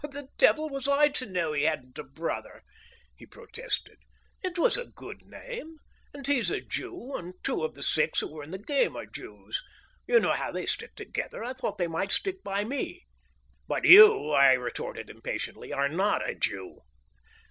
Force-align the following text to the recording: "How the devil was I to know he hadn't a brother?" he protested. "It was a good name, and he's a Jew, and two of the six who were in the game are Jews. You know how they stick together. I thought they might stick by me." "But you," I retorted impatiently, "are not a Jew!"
"How 0.03 0.07
the 0.07 0.29
devil 0.39 0.67
was 0.67 0.87
I 0.87 1.09
to 1.09 1.27
know 1.27 1.53
he 1.53 1.65
hadn't 1.65 1.99
a 1.99 2.03
brother?" 2.03 2.63
he 3.15 3.27
protested. 3.27 3.99
"It 4.41 4.57
was 4.57 4.75
a 4.75 4.85
good 4.87 5.21
name, 5.21 5.77
and 6.11 6.25
he's 6.25 6.49
a 6.49 6.59
Jew, 6.59 7.15
and 7.15 7.35
two 7.43 7.61
of 7.63 7.75
the 7.75 7.83
six 7.83 8.19
who 8.19 8.33
were 8.33 8.41
in 8.43 8.49
the 8.49 8.57
game 8.57 8.95
are 8.95 9.05
Jews. 9.05 9.63
You 10.07 10.19
know 10.19 10.31
how 10.31 10.51
they 10.51 10.65
stick 10.65 10.95
together. 10.95 11.43
I 11.43 11.53
thought 11.53 11.77
they 11.77 11.85
might 11.85 12.11
stick 12.11 12.41
by 12.43 12.63
me." 12.63 13.05
"But 13.67 13.85
you," 13.85 14.31
I 14.31 14.53
retorted 14.53 15.07
impatiently, 15.07 15.71
"are 15.71 15.87
not 15.87 16.27
a 16.27 16.33
Jew!" 16.33 16.79